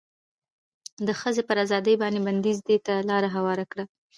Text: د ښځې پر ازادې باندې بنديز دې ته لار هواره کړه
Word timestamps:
د 1.07 1.09
ښځې 1.19 1.41
پر 1.49 1.57
ازادې 1.65 1.93
باندې 2.01 2.19
بنديز 2.27 2.57
دې 2.67 2.77
ته 2.85 2.93
لار 3.09 3.23
هواره 3.35 3.65
کړه 3.71 3.83